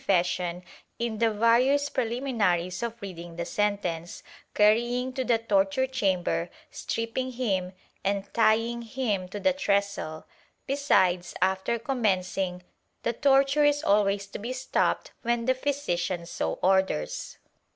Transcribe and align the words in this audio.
16 0.07 0.15
TORTURE 0.17 0.23
[Book 0.23 0.63
VI 0.63 0.63
fession 0.63 0.63
in 0.97 1.17
the 1.19 1.29
various 1.29 1.89
preliminaries 1.89 2.81
of 2.81 2.99
reading 3.03 3.35
the 3.35 3.45
sentence, 3.45 4.23
carrying 4.55 5.13
to 5.13 5.23
the 5.23 5.37
torture 5.37 5.85
chamber, 5.85 6.49
stripping 6.71 7.33
him 7.33 7.73
and 8.03 8.25
tjdng 8.33 8.83
him 8.83 9.27
to 9.27 9.39
the 9.39 9.53
trestle; 9.53 10.25
besides, 10.65 11.35
after 11.39 11.77
commencing, 11.77 12.63
the 13.03 13.13
torture 13.13 13.63
is 13.63 13.83
always 13.83 14.25
to 14.25 14.39
be 14.39 14.51
stopped 14.53 15.11
when 15.21 15.45
the 15.45 15.53
physician 15.53 16.25
so 16.25 16.53
orders. 16.63 17.37